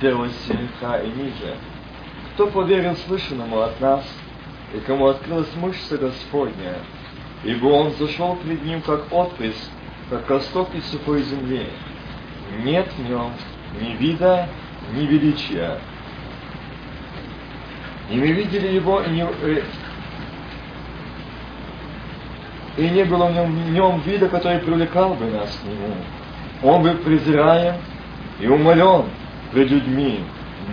[0.00, 1.56] первого стиха и ниже.
[2.34, 4.04] Кто поверил слышанному от нас,
[4.74, 6.74] и кому открылась мышца Господня,
[7.44, 9.70] ибо он зашел пред ним как отпрыск,
[10.10, 11.68] как росток из сухой земли.
[12.62, 13.32] Нет в нем
[13.80, 14.48] ни вида,
[14.92, 15.78] ни величия.
[18.10, 19.62] И мы видели его, и не, э,
[22.76, 25.94] и не было в нем, в нем вида, который привлекал бы нас к нему.
[26.62, 27.76] Он был презираем
[28.40, 29.06] и умолен
[29.56, 30.20] пред людьми,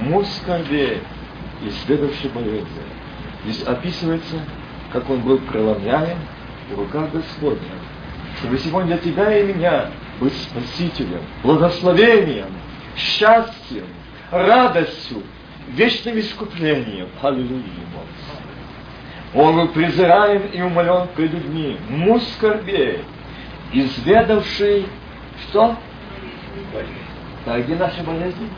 [0.02, 1.00] муж скорбей,
[1.66, 2.68] исследовавший болезни.
[3.46, 4.36] Здесь описывается,
[4.92, 6.18] как он был преломляем
[6.70, 7.62] в руках Господня,
[8.40, 12.50] чтобы сегодня для тебя и меня быть спасителем, благословением,
[12.98, 13.86] счастьем,
[14.32, 15.24] радостью,
[15.70, 17.08] вечным искуплением.
[17.22, 17.64] Аллилуйя!
[19.34, 22.22] Он был презираем и умолен пред людьми, муж
[23.72, 24.88] изведавший
[25.48, 25.78] что?
[27.46, 28.50] А где наши болезни?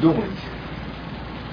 [0.00, 0.32] Думайте.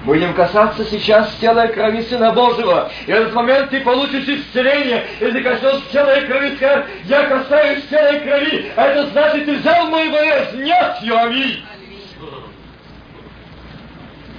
[0.04, 2.90] Будем касаться сейчас тела и крови Сына Божьего.
[3.06, 5.04] И в этот момент ты получишь исцеление.
[5.20, 8.72] Если коснешься тела и крови, скажешь, я касаюсь тела и крови.
[8.76, 10.62] А это значит, ты взял мою болезнь.
[10.62, 11.62] Нет, аминь.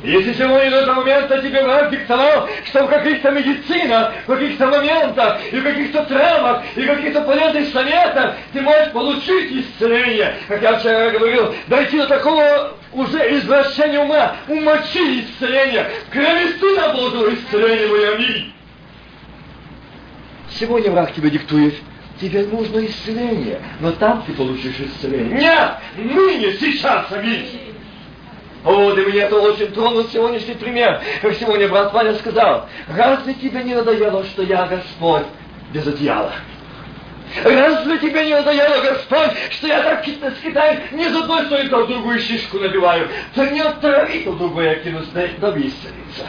[0.03, 5.39] Если сегодня до этого момента тебе враг диктовал, что в каких-то медицинах, в каких-то моментах,
[5.51, 10.35] и в каких-то травмах, и в каких-то полезных советах ты можешь получить исцеление.
[10.47, 17.33] Как я вчера говорил, дойти до такого уже извращения ума, умочи исцеление, крови Сына Божьего
[17.33, 18.53] исцеления мой, аминь.
[20.49, 21.75] Сегодня враг тебе диктует,
[22.21, 25.39] тебе нужно исцеление, но там ты получишь исцеление.
[25.39, 27.45] Нет, ныне, сейчас, аминь.
[28.65, 31.01] О, для меня это очень тронул сегодняшний пример.
[31.21, 35.25] Как сегодня брат Ваня сказал, разве тебе не надоело, что я Господь
[35.71, 36.33] без одеяла?
[37.43, 42.19] Разве тебе не надоело, Господь, что я так скитаю, не за одной стороны, а другую
[42.19, 43.07] шишку набиваю?
[43.33, 46.25] То не отрави, то другую я кинусь, да, исцелится.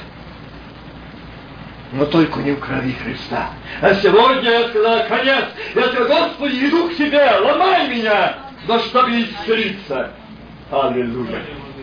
[1.93, 3.51] Но только не в крови Христа.
[3.81, 8.35] А сегодня я сказал, конец, я сказал, Господи, иду к Тебе, ломай меня,
[8.69, 10.13] но чтобы исцелиться.
[10.71, 11.43] Аллилуйя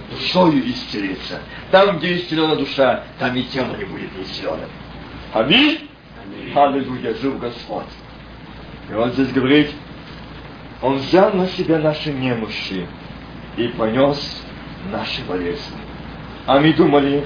[0.10, 1.42] душою исцелиться.
[1.72, 4.70] Там, где исцелена душа, там и тело не будет исцеленным.
[5.34, 5.90] Аминь?
[6.24, 6.54] Аминь.
[6.56, 7.86] Аллилуйя, жив Господь.
[8.90, 9.72] И он здесь говорит,
[10.82, 12.88] он взял на себя наши немощи
[13.58, 14.44] и понес
[14.92, 15.78] наши болезни.
[16.46, 17.26] А мы думали,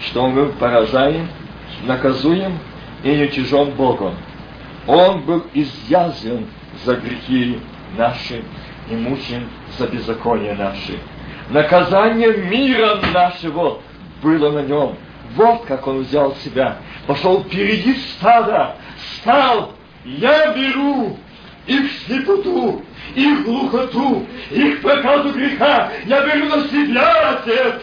[0.00, 1.28] что мы поражаем,
[1.84, 2.58] наказуем
[3.04, 4.14] и не чужом Богом.
[4.86, 6.46] Он был изъязен
[6.84, 7.60] за грехи
[7.96, 8.42] наши
[8.90, 9.48] и мучен
[9.78, 10.98] за беззаконие наши
[11.50, 13.80] наказание мира нашего
[14.22, 14.96] было на нем.
[15.34, 16.78] Вот как он взял себя.
[17.06, 18.76] Пошел впереди стада,
[19.18, 19.72] стал,
[20.04, 21.18] я беру
[21.66, 22.82] их слепоту,
[23.14, 27.82] их глухоту, их проказу греха, я беру на себя, Отец.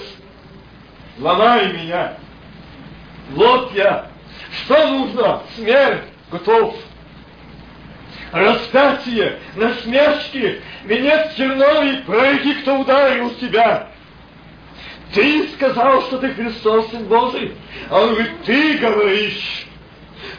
[1.19, 2.13] Ломай меня.
[3.31, 4.07] Вот я.
[4.63, 5.41] Что нужно?
[5.55, 6.03] Смерть.
[6.31, 6.75] Готов
[8.33, 13.87] распятие, насмешки, венец черновый, пройди, кто ударил тебя.
[15.13, 17.53] Ты сказал, что ты Христос, Сын Божий.
[17.89, 19.67] А он говорит, ты говоришь.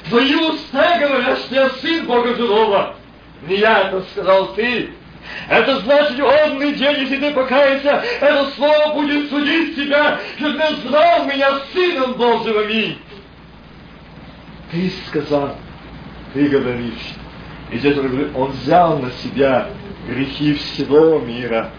[0.09, 2.97] Твои уста говорят, что я Сын Бога Живого.
[3.47, 4.91] Не я это сказал, ты.
[5.49, 11.25] Это значит, онный день, если ты покаешься, это слово будет судить тебя, что ты назвал
[11.27, 12.59] меня Сыном Божьим.
[12.59, 12.99] Аминь.
[14.71, 15.57] Ты сказал,
[16.35, 17.15] ты говоришь.
[17.75, 19.69] И здесь он говорит, он взял на себя
[20.07, 21.71] грехи всего мира.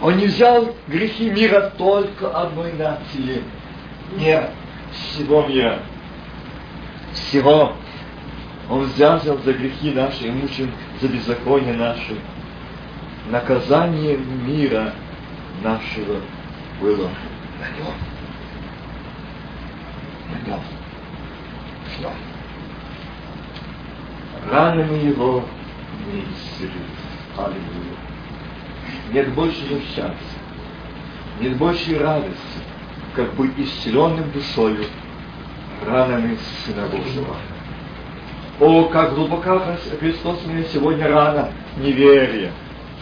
[0.00, 3.44] Он не взял грехи мира только одной нации.
[4.16, 4.50] Нет,
[4.90, 5.82] всего мира.
[7.12, 7.74] Всего.
[8.68, 12.16] Он взялся за грехи наши и мучим за беззаконие наши.
[13.30, 14.94] Наказание мира
[15.62, 16.22] нашего
[16.80, 17.08] было
[17.60, 17.94] на нем.
[20.28, 20.60] На нем.
[21.86, 22.10] Все
[24.48, 25.44] ранами его
[26.06, 26.72] не исцелит.
[27.36, 27.96] Аллилуйя.
[29.12, 30.14] Нет большего счастья,
[31.40, 32.38] нет большей радости,
[33.14, 34.84] как быть исцеленным душою
[35.84, 37.36] ранами Сына Божьего.
[38.60, 39.62] О, как глубоко
[39.98, 42.52] Христос меня сегодня рано неверие,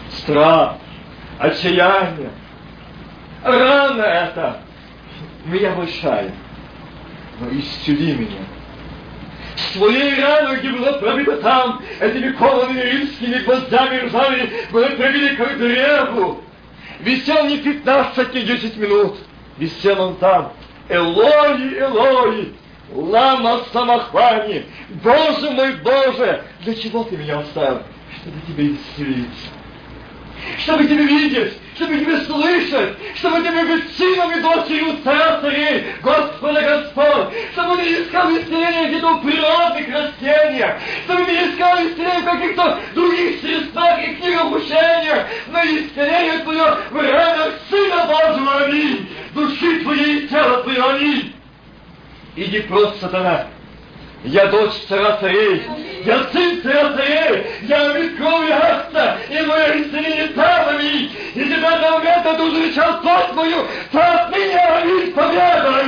[0.09, 0.77] страх,
[1.37, 2.31] отчаяние.
[3.43, 4.61] Рано это
[5.45, 6.31] меня большая,
[7.39, 8.39] но исцели меня
[9.73, 16.43] своей раной, где было пробито там, этими коваными римскими гвоздями ржавыми, было пробили как древу.
[16.99, 19.17] Висел не 15, не 10 минут.
[19.57, 20.53] Висел он там.
[20.89, 22.53] Элои, Элои,
[22.91, 24.65] лама самохвани.
[25.03, 27.83] Боже мой, Боже, для чего ты меня оставил?
[28.21, 29.49] Чтобы тебя исцелить.
[30.59, 37.33] Чтобы Тебя видеть, чтобы Тебя слышать, чтобы Тебя быть сыном и дочерью царей, Господа Господь,
[37.53, 40.75] чтобы не искал исцеления где-то в природных растениях,
[41.05, 47.53] чтобы не искал исцеления в каких-то других средствах и книгообучениях, но исцеление Твое в ранах
[47.69, 51.33] Сына Божьего, аминь, души Твоей и тела Твоего, аминь.
[52.35, 53.47] Иди прочь, сатана,
[54.23, 55.63] я дочь царя царей,
[56.05, 61.11] я сын царей, я кровью Отца, и исцеление там, аминь.
[61.35, 65.83] И тебя до момента ты uzречал плоть мою, то отныне, аминь, победа.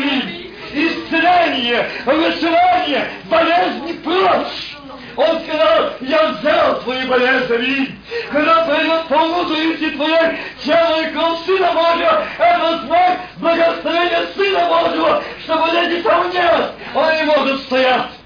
[0.74, 4.78] Исцеление, вышивание, болезни прочь.
[5.18, 7.98] Он сказал, я взял твои болезни.
[8.31, 15.58] Когда пройдет полноту твоей, тело и кровь Сына Божьего, это знак благословения Сына Божьего, что
[15.58, 18.21] болезни там нет, он не может стоять.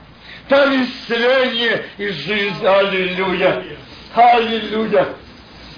[0.48, 2.66] Там исцеление и жизнь.
[2.66, 3.64] Аллилуйя.
[4.14, 5.08] Аллилуйя.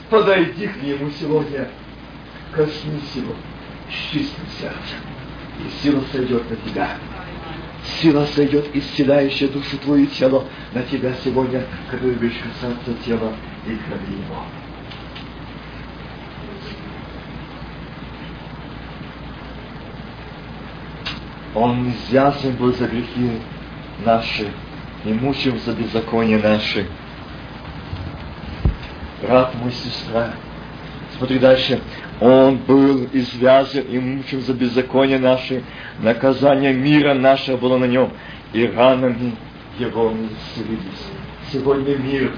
[0.09, 1.69] Подойди к Нему сегодня.
[2.51, 3.33] Коснись Его
[3.89, 4.99] с сердцем.
[5.59, 6.97] И сила сойдет на тебя.
[8.01, 13.33] Сила сойдет, исцеляющая душу твою и тело на тебя сегодня, когда будешь касаться тела
[13.65, 14.43] и крови Его.
[21.55, 23.41] Он извязан был за грехи
[24.05, 24.47] наши
[25.05, 26.85] и мучим за беззаконие наши.
[29.21, 30.33] Брат мой, сестра,
[31.17, 31.79] смотри дальше.
[32.19, 35.63] Он был извязан и мучим за беззаконие наши,
[35.99, 38.11] наказание мира нашего было на нем,
[38.53, 39.35] и ранами
[39.77, 41.03] его мы исцелились.
[41.51, 42.31] Сегодня мир,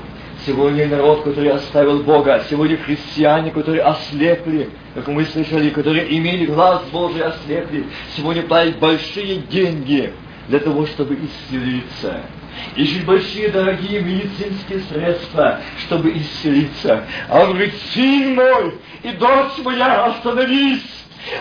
[0.45, 6.83] сегодня народ, который оставил Бога, сегодня христиане, которые ослепли, как мы слышали, которые имели глаз
[6.91, 7.85] Божий, ослепли,
[8.17, 10.13] сегодня платят большие деньги–
[10.50, 12.22] для того, чтобы исцелиться.
[12.75, 17.06] Ищут большие дорогие медицинские средства, чтобы исцелиться.
[17.30, 18.74] А он говорит, сын мой
[19.04, 20.84] и дочь моя, остановись!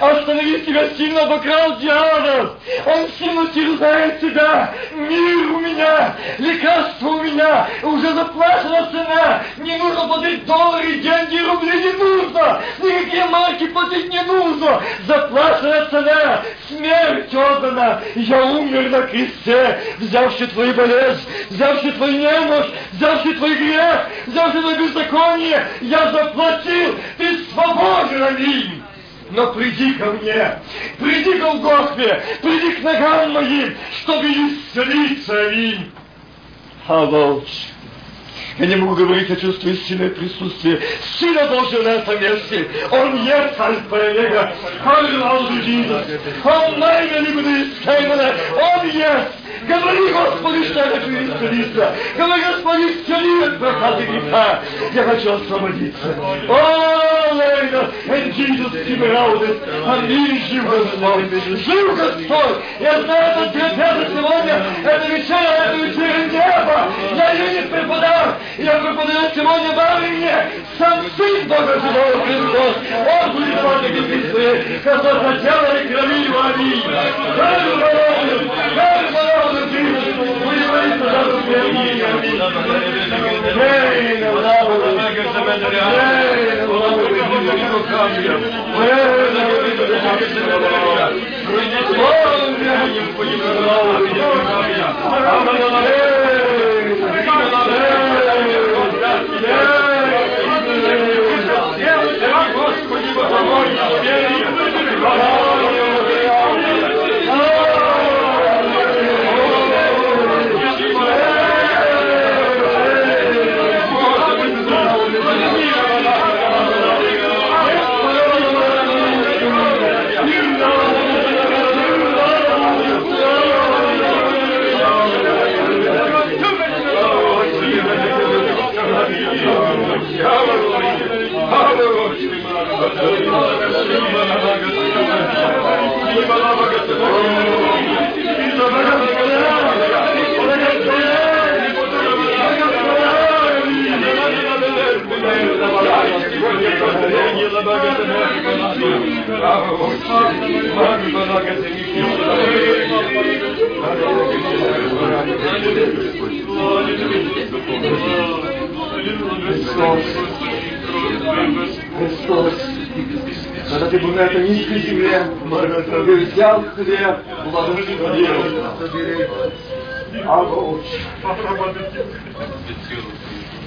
[0.01, 2.57] Останови тебя, сильно обокрал дьявол.
[2.85, 4.75] Он сильно терзает тебя.
[4.93, 7.08] Мир у меня, лекарство
[7.39, 9.43] меня, уже заплачена цена.
[9.59, 12.61] Не нужно платить доллары, деньги, рубли, не нужно.
[12.83, 14.83] Никакие марки платить не нужно.
[15.07, 18.01] Заплачена цена, смерть отдана.
[18.17, 24.77] Я умер на кресте, взявши твои болезни, взявши твою немощь, взявши твой грех, взявши твое
[24.79, 25.67] беззаконие.
[25.81, 28.83] Я заплатил, ты свободен, аминь
[29.31, 30.59] но приди ко мне,
[30.99, 35.93] приди к Голгофе, приди к ногам моим, чтобы исцелиться, аминь.
[36.89, 37.78] Huggles
[38.59, 40.81] Я не могу говорить, я чувствую сильное присутствие.
[41.19, 42.69] Сила Божья на этом месте.
[42.91, 44.53] Он есть Альфа и Омега.
[44.85, 46.07] Hallelujah, Jesus.
[46.45, 47.09] Almighty
[47.85, 49.49] God Он есть.
[49.67, 51.95] Говори, Господи, что я хочу исцелиться.
[52.17, 54.61] Говори, Господи, исцели от прохода греха.
[54.95, 56.15] Я хочу освободиться.
[56.49, 59.59] О, Лейна, and Jesus came around it.
[59.87, 61.31] Аминь, жив Господь.
[61.65, 62.57] Жив Господь.
[62.81, 66.93] Я знаю, что тебе сегодня это вечеря, это вечеря неба.
[67.15, 67.69] Я ее не
[68.57, 68.65] преподам.
[68.65, 69.73] Я преподаю сегодня
[70.07, 70.47] и мне.
[70.79, 72.77] Сам Сын Бога Живого Христос.
[73.07, 74.59] Он будет вам и Христос.
[74.85, 76.41] Который тело и крови его.
[76.41, 76.85] Аминь.
[77.39, 78.39] Аллилуйя.
[78.79, 79.39] Аллилуйя.
[80.45, 81.59] Будем молиться за Господи.
[81.59, 82.03] Аминь.
[82.05, 82.39] Аминь.
[87.99, 88.29] Господи,
[103.39, 105.48] 中国人民解放军军人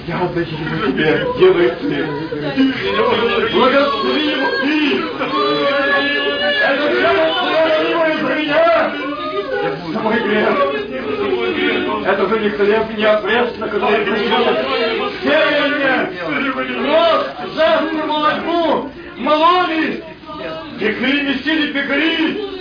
[0.06, 2.06] Я отдаю тебе, делай ты.
[3.52, 4.76] Благослови его ты.
[6.64, 8.92] Это твое за меня.
[9.62, 10.56] Это мой грех.
[12.04, 13.04] Это уже не хлеб, не
[13.58, 14.66] на который придет.
[15.22, 15.96] Сеяние,
[16.84, 20.02] рост, жажду молоку, мололи,
[20.80, 22.51] пекли, месили, пекли.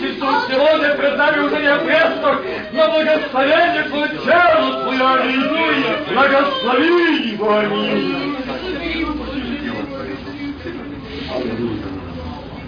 [0.00, 3.84] Иисус, сегодня пред нами уже не опреснок, но благословение
[4.24, 7.56] тело Твое, Аллилуйя, благослови его.
[7.56, 8.00] Аллилуйя.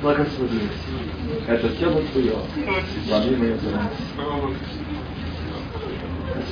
[0.02, 0.60] Благослови.
[1.48, 2.36] Это тело Твое,
[3.06, 3.90] славимое за нас.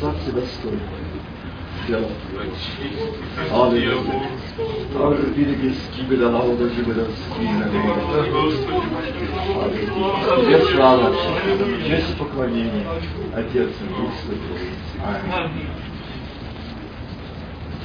[0.00, 0.14] Тело
[0.62, 1.00] Твое.
[3.50, 4.23] Аллилуйя.
[4.94, 7.68] Арбириги скибеда лауда жибеда скина
[10.37, 11.14] Тебе слава,
[11.87, 12.87] честь поклонение,
[13.35, 14.12] Отец и Дух.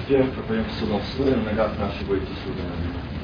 [0.03, 3.14] Теперь пропоем судом своим, ногах наши будете судом.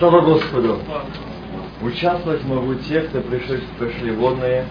[0.00, 0.78] Слава Господу!
[1.82, 4.64] Участвовать могу те, кто пришли, пришли водное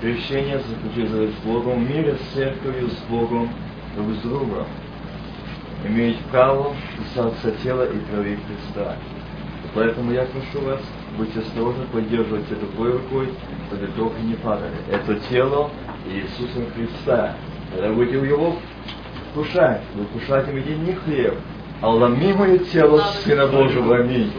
[0.00, 3.50] крещение, заключили с Богом, мире с церковью, с Богом,
[3.94, 4.66] друг с другом.
[5.86, 8.96] Имеют право касаться тела и крови Христа.
[9.74, 10.80] Поэтому я прошу вас,
[11.18, 13.28] будьте осторожны, поддерживать это другой рукой,
[13.66, 14.72] чтобы только не падали.
[14.90, 15.70] Это тело
[16.08, 17.36] Иисуса Христа.
[17.74, 18.56] Когда будете его
[19.32, 21.34] вкушать, вы вкушаете им не хлеб,
[21.82, 23.96] а ломимое тело Сына Божьего.
[23.96, 24.32] Аминь.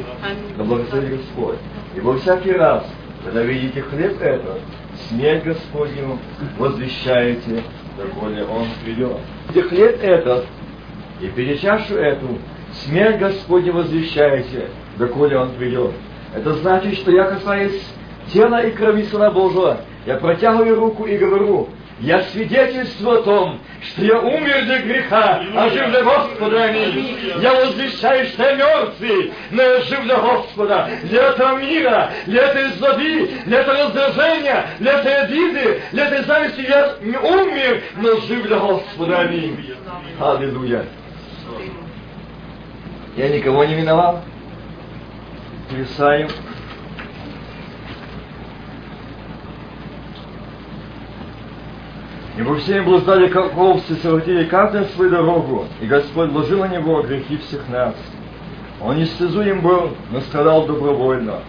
[0.58, 1.58] Да благослови Господь.
[1.96, 2.86] И во всякий раз,
[3.24, 4.62] когда видите хлеб этот,
[5.10, 6.20] смерть Господню
[6.58, 7.64] возвещаете,
[7.98, 9.18] доколе Он придет.
[9.50, 10.46] Где хлеб этот,
[11.20, 12.40] и перед чашу эту,
[12.86, 15.92] смерть Господню возвещаете, доколе Он придет.
[16.34, 17.84] Это значит, что я касаюсь
[18.32, 21.68] тела и крови Сына Божьего, я протягиваю руку и говорю,
[22.00, 27.18] я свидетельствую о том, что я умер для греха, а жив для Господа, аминь.
[27.40, 32.72] Я возвещаю, что я мертвый, но я жив для Господа, для этого мира, для этой
[32.78, 36.62] злоби, для этого раздражения, для этой обиды, для этой зависти.
[36.62, 39.74] Я не умер, но жив для Господа, аминь.
[40.20, 40.86] Аллилуйя.
[43.16, 44.24] Я никого не виновал.
[45.70, 46.30] Плясаем.
[52.36, 57.38] Ибо все блуждали как овцы, совратили каждый свою дорогу, и Господь вложил на него грехи
[57.38, 57.96] всех нас.
[58.82, 61.42] Он не стезуем был, но страдал добровольно.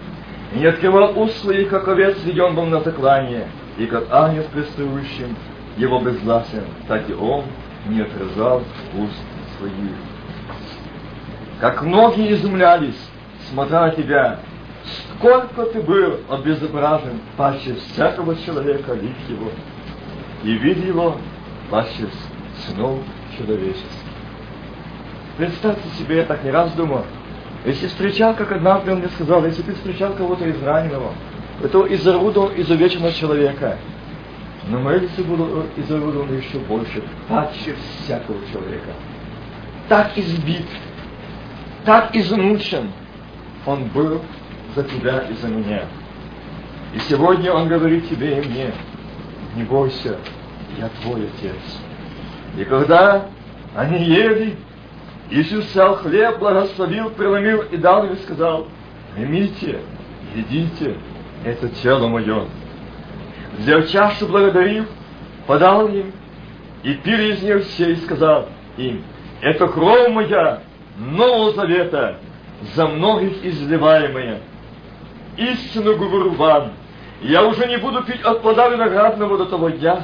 [0.55, 3.49] И не открывал уст своих, как овец веден был на заклание,
[3.79, 5.35] и как ангел престующим
[5.79, 7.45] его безгласен, так и он
[7.89, 8.63] не отрезал
[8.99, 9.25] уст
[9.59, 9.97] своих.
[11.61, 12.99] Как многие изумлялись,
[13.51, 14.41] смотря на тебя,
[15.17, 19.51] сколько ты был обезображен паче всякого человека лик его
[20.45, 21.17] и видел его
[21.71, 22.09] паще
[22.67, 23.01] сынов
[23.37, 23.83] человеческих.
[25.37, 27.05] Представьте себе, я так не раз думал,
[27.65, 31.13] если встречал, как однажды он мне сказал, если ты встречал кого-то из раненого,
[31.63, 33.79] это изорудовал изувеченного человека,
[34.69, 38.91] но мое лицо было изорудовано еще больше, паче всякого человека.
[39.89, 40.67] Так избит,
[41.85, 42.91] так измучен
[43.67, 44.21] он был
[44.77, 45.85] за тебя и за меня.
[46.95, 48.73] И сегодня он говорит тебе и мне,
[49.57, 50.19] не бойся,
[50.79, 51.61] я твой отец.
[52.57, 53.27] И когда
[53.75, 54.57] они ели,
[55.31, 58.69] Иисус взял хлеб, благословил, преломил и дал им и сказал,
[59.15, 59.81] примите,
[60.35, 60.97] едите,
[61.45, 62.47] это тело мое.
[63.59, 64.87] Взяв чашу, благодарив,
[65.47, 66.13] подал им,
[66.83, 69.03] и пили из нее все, и сказал им,
[69.41, 70.63] это кровь моя,
[70.99, 72.19] Нового Завета,
[72.75, 74.41] за многих изливаемая.
[75.37, 76.73] Истину говорю вам,
[77.23, 80.03] я уже не буду пить от плода виноградного до того дня,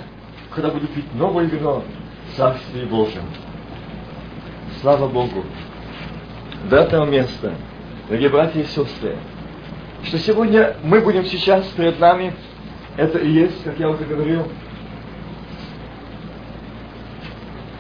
[0.55, 1.85] когда буду пить новое вино
[2.29, 3.25] в Царстве Божьем.
[4.81, 5.45] Слава Богу!
[6.69, 7.55] До этого места,
[8.09, 9.17] дорогие братья и сестры,
[10.05, 12.35] что сегодня мы будем сейчас перед нами,
[12.97, 14.47] это и есть, как я уже говорил,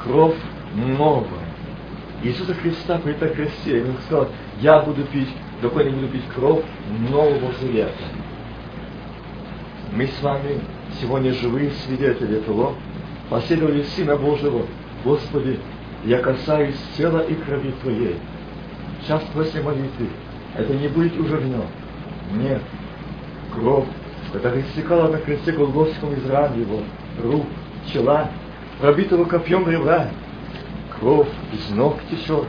[0.02, 0.36] кровь
[0.74, 1.24] новая.
[2.22, 4.28] Иисуса Христа при этой кресте, Он сказал,
[4.60, 5.28] я буду пить,
[5.62, 6.62] доколе не буду пить кровь
[7.10, 7.92] Нового Завета.
[9.92, 10.60] Мы с вами
[11.00, 12.74] сегодня живые свидетели того,
[13.28, 14.64] последовали Сына Божьего.
[15.04, 15.58] Господи,
[16.04, 18.16] я касаюсь тела и крови Твоей.
[19.02, 20.08] Сейчас после молитвы
[20.54, 21.64] это не будет уже вино.
[22.36, 22.62] Нет.
[23.52, 23.88] Кровь,
[24.32, 26.82] которая истекала на кресте Голгофском из ран его,
[27.20, 27.46] рук,
[27.92, 28.30] чела,
[28.80, 30.08] пробитого копьем ребра.
[30.98, 32.46] Кровь из ног течет.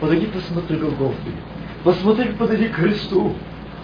[0.00, 1.30] Подойди, посмотри Голгофы.
[1.84, 3.34] Посмотри, подойди к кресту.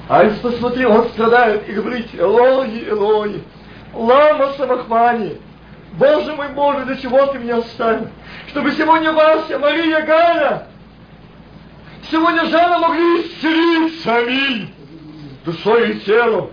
[0.08, 3.42] А если посмотри, он страдает и говорит, Элои, Элои,
[3.92, 5.38] лама самахмани,
[5.94, 8.08] Боже мой Боже, для чего ты меня оставил?
[8.48, 10.68] Чтобы сегодня Вася, Мария, Галя,
[12.08, 14.74] сегодня Жанна могли исцелиться, аминь,
[15.44, 16.50] душой и телом.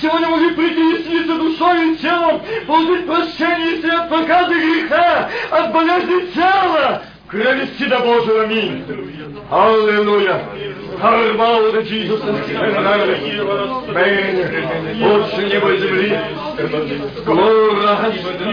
[0.00, 6.32] Сегодня могли прийти исцелиться душой и телом, получить прощение, если от проказа греха, от болезни
[6.32, 8.84] тела, крови Сына Божьего, аминь.
[9.50, 10.40] Аллилуйя.
[11.00, 12.20] Hallelujah to Jesus.
[12.22, 12.44] Amen.
[15.00, 16.18] Больше неба и земли.
[17.24, 18.44] Глора, Господи,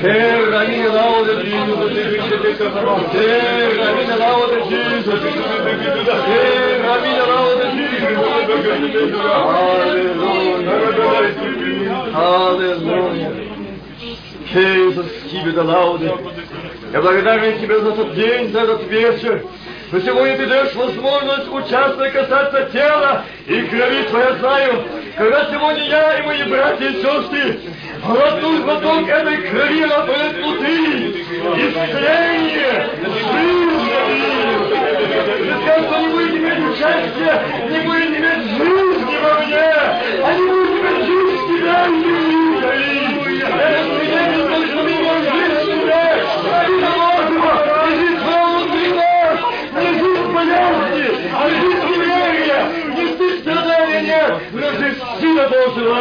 [0.00, 1.92] Terra mia lauda Jesus.
[3.12, 5.20] Terra mia lauda Jesus.
[6.26, 8.16] Terra mia lauda Jesus.
[9.76, 10.76] Hallelujah.
[12.12, 13.32] Hallelujah.
[14.52, 16.10] Jesus, тебе лауды.
[16.92, 19.44] Я благодарен Тебе за тот день, за этот вечер.
[19.92, 24.84] Но сегодня Ты даешь возможность участвовать, касаться тела и крови Твоя знаю.
[25.16, 27.60] Когда сегодня я и мои братья и сестры
[28.04, 31.24] глотнут глоток этой крови, она будет внутри.
[31.56, 33.76] Исцеление, жизнь.
[35.66, 37.42] Ты что не будет иметь участия,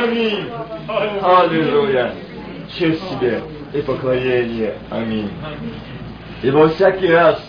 [0.06, 0.50] Аминь.
[1.22, 2.14] Аллилуйя.
[2.78, 3.42] Честь тебе
[3.74, 4.76] и поклонение.
[4.92, 5.32] Аминь.
[6.44, 7.42] И во всякий раз,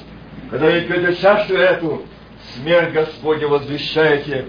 [0.51, 2.03] когда вы пьете чашу эту,
[2.55, 4.47] смерть Господня возвещаете,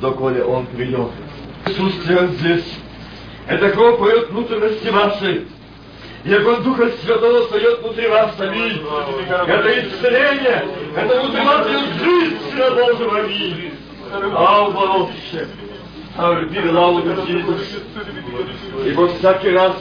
[0.00, 1.10] доколе Он придет.
[1.64, 2.78] Присутствие здесь.
[3.46, 5.46] Это кровь поет внутренности вашей.
[6.24, 8.82] И огонь Духа Святого поет внутри вас, аминь.
[9.46, 10.64] Это исцеление,
[10.96, 13.72] это внутри вас идет жизнь Божьего, аминь.
[14.34, 15.08] Алва
[16.20, 17.82] Лауда Иисус.
[18.84, 19.76] Ибо всякий раз,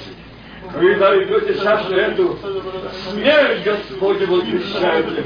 [0.73, 2.37] когда вы пьете чашу эту,
[3.11, 5.23] смерть Господня возвещаете,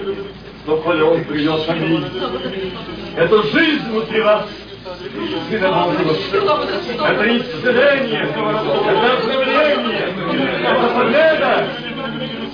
[0.65, 2.05] доколе Он придет, аминь.
[3.15, 4.45] Это жизнь внутри вас.
[5.49, 6.13] Сына Божьего.
[7.07, 10.13] Это исцеление, это обновление,
[10.61, 11.67] это победа.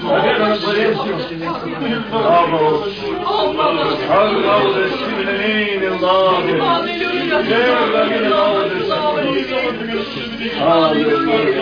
[0.02, 1.18] Победа над болезнью.
[2.10, 3.20] Слава Отче.
[10.92, 11.60] Аллилуйя,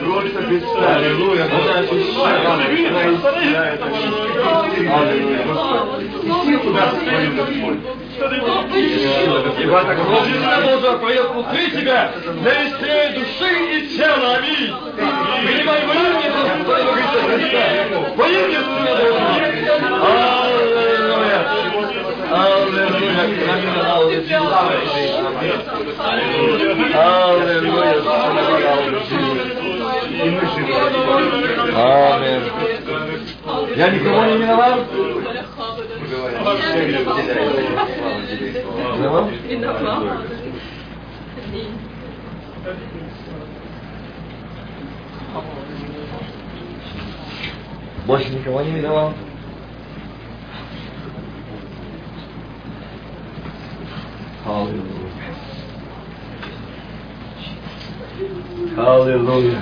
[0.00, 0.96] Просто Христа.
[0.96, 1.44] Аллилуйя.
[1.44, 2.60] Господь вас.
[2.70, 3.80] Исцеляет.
[3.82, 5.44] Аллилуйя.
[5.46, 6.02] Господь.
[6.02, 7.78] И силу даст свою Господь.
[9.60, 12.12] Ибо кровь Сына Божьего поет внутри тебя
[12.42, 14.36] для исцеления души и тела.
[14.36, 14.74] Аминь.
[15.46, 17.64] Принимай во имя Господа Бога Иисуса Христа.
[18.16, 19.18] Во имя Сына Божьего.
[20.06, 20.99] Аллилуйя.
[22.30, 23.10] Аллилуйя.
[25.98, 26.44] Аминь.
[26.94, 27.94] Аллилуйя.
[31.74, 32.44] Аминь.
[33.76, 34.80] Я никого не виноват?
[38.98, 39.26] Виноват?
[48.06, 49.14] Больше никого не виноват?
[54.46, 54.80] Аллилуйя.
[58.76, 59.60] Аллилуйя.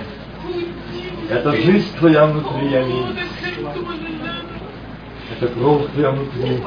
[1.30, 3.18] Это жизнь твоя внутри, аминь.
[5.32, 6.62] Это кровь твоя внутри.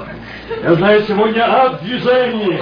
[0.62, 2.62] Я знаю, сегодня ад в движении.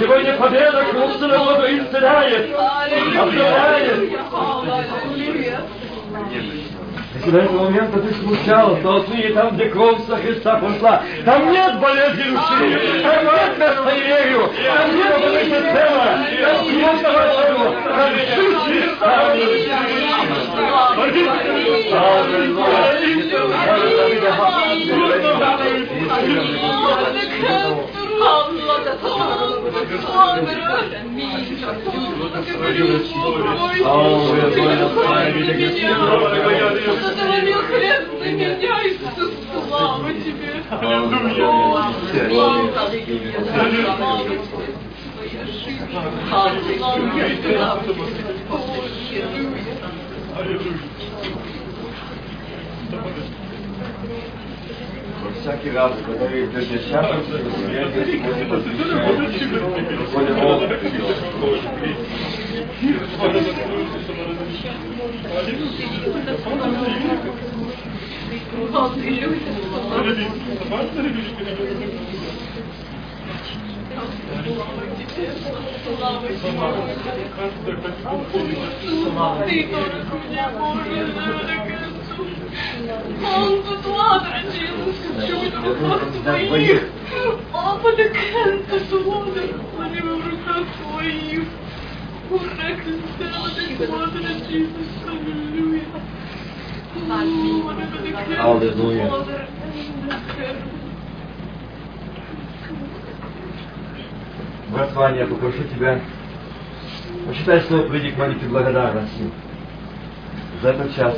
[0.00, 2.54] Сегодня победа кровь народу исцеляет,
[3.18, 4.12] обновляет.
[7.26, 11.50] Если до этого момента ты смущалась, то отныне там, где кровь со Христа пошла, там
[11.50, 16.02] нет болезни души, там нет места неверию, там нет этой системы,
[16.40, 19.10] там кровь Твоего, там жизнь Христа.
[37.00, 39.32] Сотворил хлеб за меня, Иисус,
[39.68, 40.52] слава тебе.
[50.36, 50.76] Аллилуйя.
[55.16, 55.40] Слава тебе.
[55.40, 57.40] Всякий раз, когда вы идете шагом, Ты
[59.48, 59.76] дорог
[80.28, 86.00] мне, Боже, Он тут ладрочился, чуть в руках
[86.48, 86.82] твоих.
[87.52, 88.76] Папа, кента
[89.78, 91.44] они в руках твоих.
[92.30, 93.48] Урек листела,
[93.78, 95.82] да ладрочился, аллилуйя.
[98.38, 99.06] Аллилуйя.
[104.68, 106.00] Брат Ваня, я попрошу тебя,
[107.26, 109.30] почитай свой предик молитвы благодарности
[110.62, 111.16] за этот час,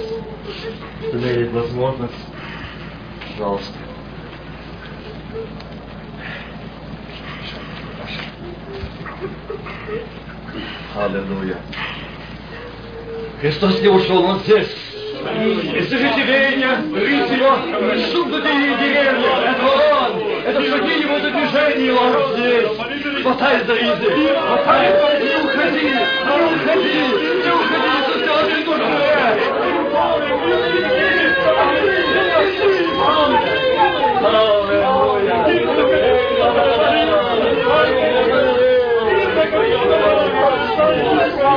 [0.52, 2.14] что имеет возможность.
[3.37, 3.72] Пожалуйста.
[10.96, 11.58] Аллилуйя.
[13.40, 14.74] Христос не ушел, Он здесь.
[15.18, 17.56] И слышите веяние, рыть его,
[18.12, 18.40] шум и
[18.80, 19.12] деревья.
[19.44, 20.18] Это Он.
[20.44, 21.18] Это шаги его,
[21.87, 22.00] его.
[22.00, 23.22] Он здесь.
[23.22, 24.34] Хватай за ризы.
[24.34, 24.92] Хватай.
[25.22, 25.84] Не уходи.
[25.84, 25.94] Не
[26.54, 26.98] уходи.
[27.44, 27.88] Не уходи.
[27.98, 29.17] Иисус очень нужен.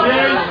[0.00, 0.50] Слава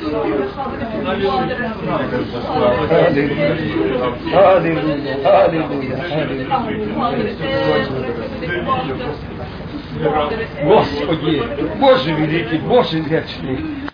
[10.63, 11.43] Господи,
[11.79, 13.90] Боже великий, Боже вечный,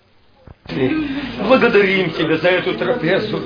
[0.69, 3.41] Благодарим Тебя за эту трапезу.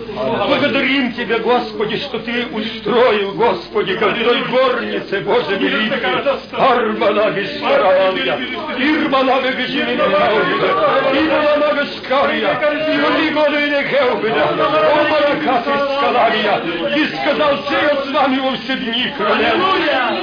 [0.48, 6.02] Благодарим Тебя, Господи, что Ты устроил, Господи, как той горнице, Боже великий.
[6.52, 8.40] Армана Вишкараванья,
[8.78, 10.04] Ирмана Вегежимина
[11.14, 12.60] Ирмана Вешкария,
[12.96, 16.56] Юлиголи Геубида, Омарака Фискалавия.
[16.94, 19.56] Ты сказал, все с вами во все дни, королев.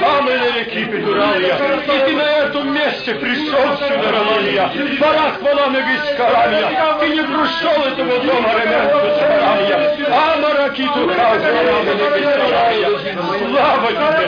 [0.01, 1.55] Амен, реки Петуралия.
[1.55, 4.71] И Ты на этом месте пришел сюда, Романия.
[4.99, 6.88] Барах Валана Вишкаравия.
[7.09, 9.77] Не пришел этого дома, Ремянку Царая.
[10.09, 11.79] Амаракиту Казарая.
[13.47, 14.27] Слава тебе!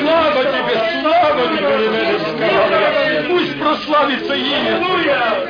[0.00, 0.74] Слава тебе!
[1.02, 3.22] Слава тебе, Царая.
[3.28, 4.72] Пусть прославится имя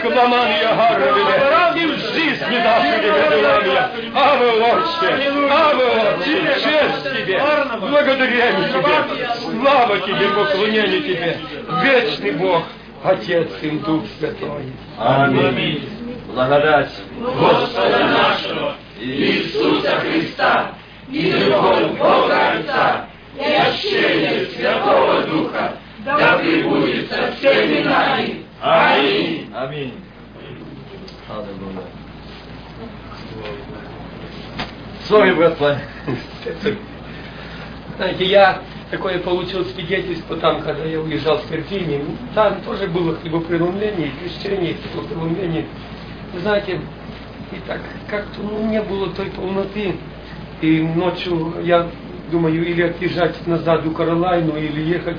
[0.02, 1.36] Кламания Гарвине.
[1.76, 3.74] И в жизни нашей Ремянку
[4.18, 5.08] Аве, Отче!
[5.50, 6.38] Аве, Отче!
[6.62, 7.36] Честь тебе!
[7.80, 8.96] Благодарим тебе!
[9.40, 11.38] Слава тебе, поклонение тебе!
[11.82, 12.64] Вечный Бог!
[13.02, 14.74] Отец и Дух Святой.
[14.98, 15.99] Аминь.
[16.32, 20.74] Благодать Господа нашего Иисуса Христа
[21.10, 28.44] и любовь Бога Отца и общение Святого Духа да пребудет со всеми нами.
[28.60, 29.50] Аминь.
[29.54, 29.94] Аминь.
[31.28, 31.84] Аллилуйя.
[35.06, 35.78] Слава, братва.
[37.96, 42.04] Знаете, я такое получил свидетельство там, когда я уезжал с Виргинии.
[42.34, 45.66] Там тоже было хлебопреломление, крещение, хлебопреломление.
[46.38, 46.80] Знаете,
[47.52, 49.96] и так как-то ну, не было той полноты.
[50.60, 51.88] И ночью я
[52.30, 55.18] думаю, или отъезжать назад у Каролайну, или ехать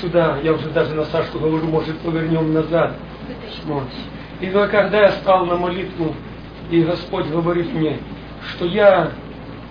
[0.00, 0.38] сюда.
[0.42, 2.96] Я уже даже на Сашку говорю, может, повернем назад.
[3.64, 3.88] Вот.
[4.40, 6.14] И но когда я стал на молитву,
[6.70, 7.98] и Господь говорит мне,
[8.50, 9.12] что я,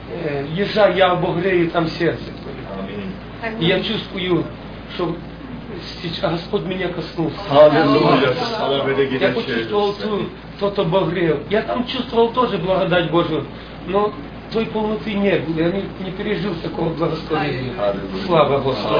[0.10, 3.58] э, езжай, я обогрею там сердце твое.
[3.60, 4.46] И я чувствую,
[4.94, 5.15] что
[6.22, 7.38] Господь меня коснулся.
[7.50, 8.34] Аллилуйя.
[9.20, 11.39] Я почувствовал ту, тот обогрев.
[11.50, 13.46] Я там чувствовал тоже благодать Божию,
[13.88, 14.13] но
[14.52, 15.60] той полноты не было.
[15.60, 17.74] Я не, не пережил такого благословения.
[18.26, 18.96] Слава Господу.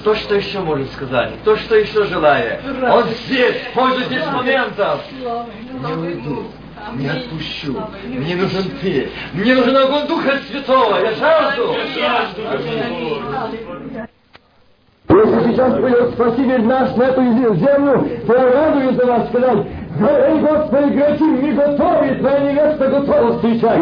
[0.00, 1.32] Кто что еще может сказать?
[1.42, 2.60] Кто что еще желает?
[2.64, 5.00] Он здесь, пользуйтесь моментом.
[5.20, 6.44] Не уйду,
[6.96, 7.76] не отпущу.
[8.06, 9.08] Мне нужен ты.
[9.32, 10.96] Мне нужен огонь Духа Святого.
[10.96, 11.74] Я жажду.
[15.10, 17.22] Если сейчас придет Спаситель наш на эту
[17.54, 19.66] землю, то я радуюсь за вас сказать,
[20.00, 23.78] Эй, Господи, грехи, мы готовы, твоя невеста готова встречать.